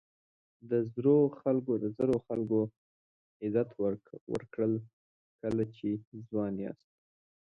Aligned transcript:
د 0.69 0.71
زړو 0.93 1.17
خلکو 2.27 2.59
عزت 3.43 3.69
وکړه 4.31 4.67
کله 5.45 5.63
چې 5.75 5.87
ځوان 6.27 6.53
یاست. 6.63 6.89